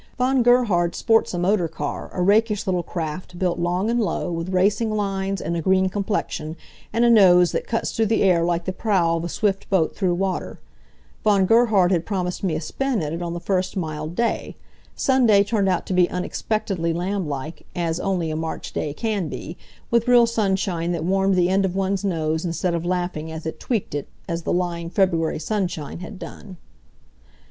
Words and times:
Von 0.17 0.41
Gerhard 0.41 0.95
sports 0.95 1.31
a 1.31 1.37
motor 1.37 1.67
car, 1.67 2.09
a 2.11 2.23
rakish 2.23 2.65
little 2.65 2.81
craft, 2.81 3.37
built 3.37 3.59
long 3.59 3.87
and 3.87 3.99
low, 3.99 4.31
with 4.31 4.49
racing 4.49 4.89
lines, 4.89 5.39
and 5.39 5.55
a 5.55 5.61
green 5.61 5.89
complexion, 5.89 6.57
and 6.91 7.05
a 7.05 7.09
nose 7.11 7.51
that 7.51 7.67
cuts 7.67 7.91
through 7.91 8.07
the 8.07 8.23
air 8.23 8.43
like 8.43 8.65
the 8.65 8.73
prow 8.73 9.15
of 9.17 9.23
a 9.23 9.29
swift 9.29 9.69
boat 9.69 9.95
through 9.95 10.15
water. 10.15 10.59
Von 11.23 11.45
Gerhard 11.45 11.91
had 11.91 12.03
promised 12.07 12.43
me 12.43 12.55
a 12.55 12.61
spin 12.61 13.03
in 13.03 13.13
it 13.13 13.21
on 13.21 13.35
the 13.35 13.39
first 13.39 13.77
mild 13.77 14.15
day. 14.15 14.55
Sunday 14.95 15.43
turned 15.43 15.69
out 15.69 15.85
to 15.85 15.93
be 15.93 16.09
unexpectedly 16.09 16.93
lamblike, 16.93 17.67
as 17.75 17.99
only 17.99 18.31
a 18.31 18.35
March 18.35 18.73
day 18.73 18.93
can 18.93 19.27
be, 19.29 19.55
with 19.91 20.07
real 20.07 20.25
sunshine 20.25 20.93
that 20.93 21.03
warmed 21.05 21.35
the 21.35 21.47
end 21.49 21.63
of 21.63 21.75
one's 21.75 22.03
nose 22.03 22.43
instead 22.43 22.73
of 22.73 22.83
laughing 22.83 23.31
as 23.31 23.45
it 23.45 23.59
tweaked 23.59 23.93
it, 23.93 24.07
as 24.27 24.41
the 24.41 24.51
lying 24.51 24.89
February 24.89 25.37
sunshine 25.37 25.99
had 25.99 26.17
done. 26.17 26.57